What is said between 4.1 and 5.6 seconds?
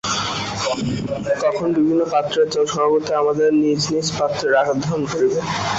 পাত্রের আকার ধারণ করিবে।